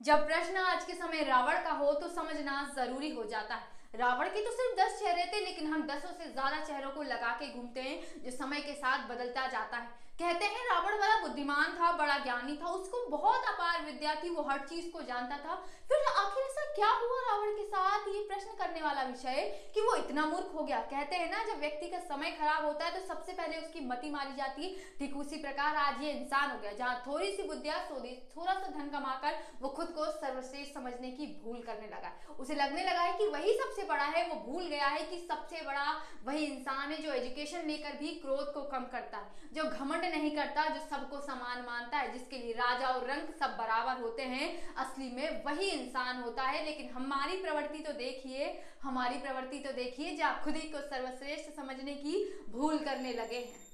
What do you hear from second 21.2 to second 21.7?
ना, जब